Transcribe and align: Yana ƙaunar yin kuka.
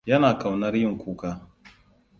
Yana 0.05 0.37
ƙaunar 0.39 0.75
yin 0.75 0.97
kuka. 0.97 1.47